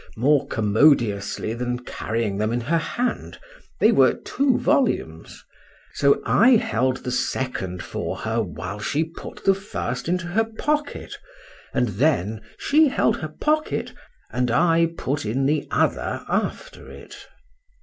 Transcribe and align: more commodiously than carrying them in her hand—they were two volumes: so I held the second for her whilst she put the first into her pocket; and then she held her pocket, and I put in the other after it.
more 0.17 0.47
commodiously 0.47 1.53
than 1.53 1.77
carrying 1.77 2.39
them 2.39 2.51
in 2.51 2.61
her 2.61 2.79
hand—they 2.79 3.91
were 3.91 4.15
two 4.15 4.57
volumes: 4.57 5.45
so 5.93 6.19
I 6.25 6.55
held 6.55 7.03
the 7.03 7.11
second 7.11 7.83
for 7.83 8.15
her 8.17 8.41
whilst 8.41 8.87
she 8.87 9.03
put 9.03 9.45
the 9.45 9.53
first 9.53 10.07
into 10.09 10.25
her 10.25 10.45
pocket; 10.57 11.13
and 11.71 11.87
then 11.87 12.41
she 12.57 12.87
held 12.87 13.17
her 13.17 13.29
pocket, 13.29 13.93
and 14.31 14.49
I 14.49 14.87
put 14.97 15.23
in 15.23 15.45
the 15.45 15.67
other 15.69 16.25
after 16.27 16.89
it. 16.89 17.27